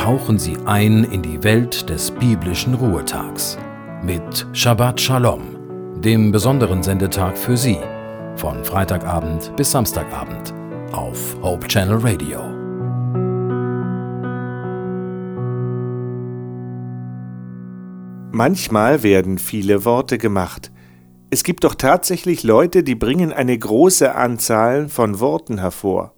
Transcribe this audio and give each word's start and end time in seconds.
tauchen 0.00 0.38
Sie 0.38 0.56
ein 0.64 1.04
in 1.04 1.20
die 1.20 1.44
Welt 1.44 1.90
des 1.90 2.10
biblischen 2.10 2.72
Ruhetags 2.72 3.58
mit 4.02 4.46
Shabbat 4.54 4.98
Shalom, 4.98 5.42
dem 6.00 6.32
besonderen 6.32 6.82
Sendetag 6.82 7.36
für 7.36 7.54
Sie, 7.54 7.76
von 8.34 8.64
Freitagabend 8.64 9.54
bis 9.56 9.72
Samstagabend 9.72 10.54
auf 10.92 11.36
Hope 11.42 11.68
Channel 11.68 11.98
Radio. 11.98 12.40
Manchmal 18.32 19.02
werden 19.02 19.36
viele 19.36 19.84
Worte 19.84 20.16
gemacht. 20.16 20.72
Es 21.28 21.44
gibt 21.44 21.62
doch 21.62 21.74
tatsächlich 21.74 22.42
Leute, 22.42 22.82
die 22.82 22.94
bringen 22.94 23.34
eine 23.34 23.58
große 23.58 24.14
Anzahl 24.14 24.88
von 24.88 25.20
Worten 25.20 25.58
hervor. 25.58 26.14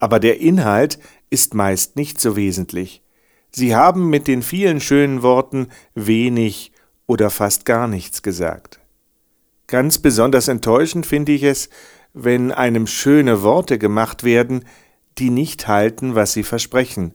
Aber 0.00 0.18
der 0.18 0.40
Inhalt 0.40 0.98
ist 1.30 1.54
meist 1.54 1.94
nicht 1.94 2.20
so 2.20 2.34
wesentlich. 2.34 3.02
Sie 3.54 3.76
haben 3.76 4.08
mit 4.08 4.28
den 4.28 4.42
vielen 4.42 4.80
schönen 4.80 5.22
Worten 5.22 5.68
wenig 5.94 6.72
oder 7.06 7.30
fast 7.30 7.64
gar 7.64 7.86
nichts 7.86 8.22
gesagt. 8.22 8.80
Ganz 9.66 9.98
besonders 9.98 10.48
enttäuschend 10.48 11.06
finde 11.06 11.32
ich 11.32 11.42
es, 11.42 11.68
wenn 12.14 12.52
einem 12.52 12.86
schöne 12.86 13.42
Worte 13.42 13.78
gemacht 13.78 14.24
werden, 14.24 14.64
die 15.18 15.30
nicht 15.30 15.68
halten, 15.68 16.14
was 16.14 16.32
sie 16.32 16.42
versprechen. 16.42 17.14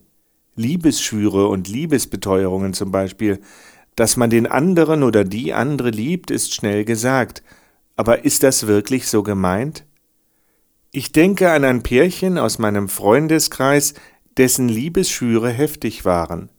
Liebesschwüre 0.55 1.48
und 1.48 1.68
Liebesbeteuerungen 1.68 2.73
zum 2.73 2.92
Beispiel. 2.92 3.40
Dass 3.95 4.17
man 4.17 4.30
den 4.30 4.48
anderen 4.48 5.04
oder 5.04 5.23
die 5.23 5.54
andere 5.54 5.90
liebt, 5.90 6.31
ist 6.31 6.54
schnell 6.54 6.86
gesagt. 6.86 7.44
Aber 7.95 8.26
ist 8.26 8.44
das 8.44 8.67
wirklich 8.67 9.08
so 9.08 9.23
gemeint? 9.23 9.86
Ich 10.92 11.12
denke 11.12 11.52
an 11.52 11.64
ein 11.64 11.84
Pärchen 11.84 12.38
aus 12.38 12.59
meinem 12.59 12.90
Freundeskreis, 12.90 13.94
dessen 14.38 14.69
Liebesschwüre 14.69 15.49
heftig 15.49 16.05
waren. 16.05 16.49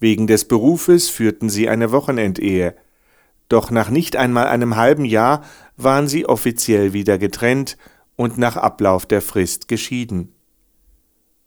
Wegen 0.00 0.26
des 0.26 0.46
Berufes 0.46 1.08
führten 1.08 1.48
sie 1.48 1.68
eine 1.68 1.92
Wochenendehe. 1.92 2.74
Doch 3.48 3.70
nach 3.70 3.90
nicht 3.90 4.16
einmal 4.16 4.46
einem 4.48 4.76
halben 4.76 5.04
Jahr 5.04 5.44
waren 5.76 6.08
sie 6.08 6.26
offiziell 6.26 6.92
wieder 6.92 7.18
getrennt 7.18 7.76
und 8.16 8.38
nach 8.38 8.56
Ablauf 8.56 9.06
der 9.06 9.22
Frist 9.22 9.68
geschieden. 9.68 10.32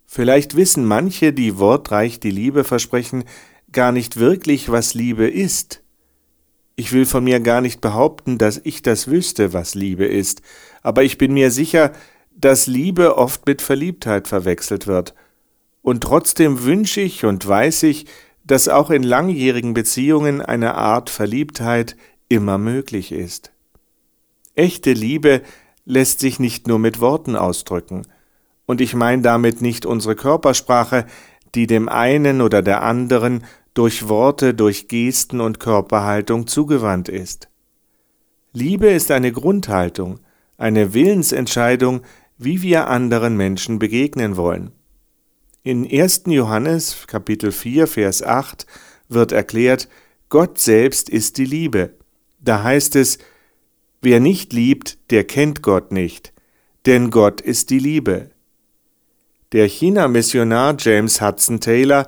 Vielleicht 0.05 0.55
wissen 0.55 0.85
manche, 0.85 1.33
die 1.33 1.57
wortreich 1.57 2.19
die 2.19 2.31
Liebe 2.31 2.63
versprechen, 2.63 3.25
gar 3.71 3.91
nicht 3.91 4.17
wirklich, 4.17 4.71
was 4.71 4.93
Liebe 4.93 5.27
ist. 5.27 5.83
Ich 6.77 6.93
will 6.93 7.05
von 7.05 7.23
mir 7.23 7.39
gar 7.39 7.59
nicht 7.59 7.81
behaupten, 7.81 8.37
dass 8.37 8.61
ich 8.63 8.81
das 8.81 9.07
wüsste, 9.07 9.51
was 9.51 9.75
Liebe 9.75 10.05
ist, 10.05 10.41
aber 10.81 11.03
ich 11.03 11.17
bin 11.17 11.33
mir 11.33 11.51
sicher, 11.51 11.91
dass 12.35 12.67
Liebe 12.67 13.17
oft 13.17 13.45
mit 13.47 13.61
Verliebtheit 13.61 14.27
verwechselt 14.27 14.87
wird. 14.87 15.13
Und 15.87 16.01
trotzdem 16.03 16.65
wünsche 16.65 16.99
ich 16.99 17.23
und 17.23 17.47
weiß 17.47 17.83
ich, 17.83 18.07
dass 18.43 18.67
auch 18.67 18.89
in 18.89 19.03
langjährigen 19.03 19.73
Beziehungen 19.73 20.41
eine 20.41 20.75
Art 20.75 21.09
Verliebtheit 21.09 21.95
immer 22.27 22.57
möglich 22.57 23.13
ist. 23.13 23.53
Echte 24.53 24.91
Liebe 24.91 25.43
lässt 25.85 26.19
sich 26.19 26.41
nicht 26.41 26.67
nur 26.67 26.77
mit 26.77 26.99
Worten 26.99 27.37
ausdrücken, 27.37 28.05
und 28.65 28.81
ich 28.81 28.95
meine 28.95 29.21
damit 29.21 29.61
nicht 29.61 29.85
unsere 29.85 30.17
Körpersprache, 30.17 31.05
die 31.55 31.67
dem 31.67 31.87
einen 31.87 32.41
oder 32.41 32.61
der 32.61 32.83
anderen 32.83 33.45
durch 33.73 34.09
Worte, 34.09 34.53
durch 34.53 34.89
Gesten 34.89 35.39
und 35.39 35.61
Körperhaltung 35.61 36.47
zugewandt 36.47 37.07
ist. 37.07 37.47
Liebe 38.51 38.87
ist 38.87 39.09
eine 39.09 39.31
Grundhaltung, 39.31 40.19
eine 40.57 40.93
Willensentscheidung, 40.93 42.01
wie 42.37 42.61
wir 42.61 42.89
anderen 42.89 43.37
Menschen 43.37 43.79
begegnen 43.79 44.35
wollen. 44.35 44.73
In 45.63 45.89
1. 45.89 46.23
Johannes 46.27 47.07
Kapitel 47.07 47.51
4 47.51 47.87
Vers 47.87 48.23
8 48.23 48.65
wird 49.09 49.31
erklärt, 49.31 49.89
Gott 50.29 50.59
selbst 50.59 51.09
ist 51.09 51.37
die 51.37 51.45
Liebe. 51.45 51.93
Da 52.39 52.63
heißt 52.63 52.95
es, 52.95 53.17
wer 54.01 54.19
nicht 54.19 54.53
liebt, 54.53 54.97
der 55.09 55.23
kennt 55.23 55.61
Gott 55.61 55.91
nicht, 55.91 56.33
denn 56.85 57.09
Gott 57.09 57.41
ist 57.41 57.69
die 57.69 57.79
Liebe. 57.79 58.29
Der 59.51 59.67
China-Missionar 59.67 60.75
James 60.79 61.21
Hudson 61.21 61.59
Taylor 61.59 62.05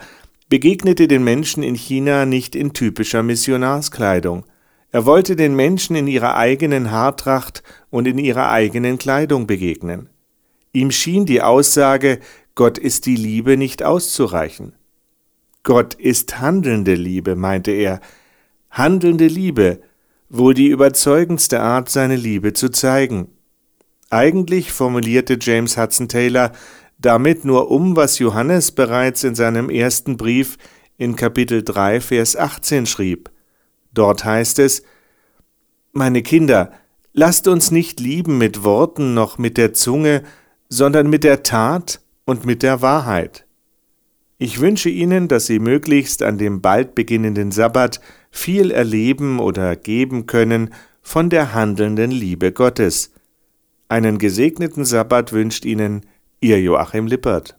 begegnete 0.49 1.07
den 1.07 1.23
Menschen 1.23 1.63
in 1.63 1.75
China 1.75 2.25
nicht 2.25 2.55
in 2.55 2.73
typischer 2.73 3.23
Missionarskleidung. 3.23 4.45
Er 4.91 5.05
wollte 5.05 5.35
den 5.35 5.55
Menschen 5.55 5.95
in 5.95 6.07
ihrer 6.07 6.35
eigenen 6.35 6.91
Haartracht 6.91 7.63
und 7.89 8.07
in 8.07 8.17
ihrer 8.17 8.51
eigenen 8.51 8.97
Kleidung 8.97 9.47
begegnen. 9.47 10.09
Ihm 10.71 10.91
schien 10.91 11.25
die 11.25 11.41
Aussage, 11.41 12.19
Gott 12.59 12.77
ist 12.77 13.05
die 13.05 13.15
Liebe 13.15 13.55
nicht 13.55 13.83
auszureichen. 13.83 14.73
Gott 15.63 15.93
ist 15.93 16.41
handelnde 16.41 16.93
Liebe, 16.93 17.37
meinte 17.37 17.71
er, 17.71 18.01
handelnde 18.69 19.27
Liebe, 19.27 19.79
wohl 20.27 20.53
die 20.53 20.67
überzeugendste 20.67 21.61
Art, 21.61 21.87
seine 21.87 22.17
Liebe 22.17 22.51
zu 22.51 22.67
zeigen. 22.67 23.29
Eigentlich 24.09 24.73
formulierte 24.73 25.37
James 25.39 25.77
Hudson 25.77 26.09
Taylor 26.09 26.51
damit 26.97 27.45
nur 27.45 27.71
um, 27.71 27.95
was 27.95 28.19
Johannes 28.19 28.71
bereits 28.71 29.23
in 29.23 29.35
seinem 29.35 29.69
ersten 29.69 30.17
Brief 30.17 30.57
in 30.97 31.15
Kapitel 31.15 31.63
3, 31.63 32.01
Vers 32.01 32.35
18 32.35 32.87
schrieb. 32.87 33.29
Dort 33.93 34.25
heißt 34.25 34.59
es, 34.59 34.83
Meine 35.93 36.23
Kinder, 36.23 36.73
lasst 37.13 37.47
uns 37.47 37.71
nicht 37.71 38.01
lieben 38.01 38.37
mit 38.37 38.65
Worten 38.65 39.13
noch 39.13 39.37
mit 39.37 39.55
der 39.55 39.71
Zunge, 39.71 40.23
sondern 40.67 41.09
mit 41.09 41.23
der 41.23 41.43
Tat 41.43 42.01
und 42.29 42.45
mit 42.45 42.61
der 42.61 42.81
Wahrheit. 42.81 43.45
Ich 44.37 44.61
wünsche 44.61 44.89
Ihnen, 44.89 45.27
dass 45.27 45.47
Sie 45.47 45.59
möglichst 45.59 46.21
an 46.21 46.37
dem 46.37 46.61
bald 46.61 46.93
beginnenden 46.93 47.51
Sabbat 47.51 47.99
viel 48.29 48.71
erleben 48.71 49.39
oder 49.39 49.75
geben 49.75 50.27
können 50.27 50.73
von 51.01 51.29
der 51.29 51.53
handelnden 51.53 52.11
Liebe 52.11 52.51
Gottes. 52.51 53.11
Einen 53.87 54.19
gesegneten 54.19 54.85
Sabbat 54.85 55.33
wünscht 55.33 55.65
Ihnen 55.65 56.05
Ihr 56.39 56.61
Joachim 56.61 57.07
Lippert. 57.07 57.57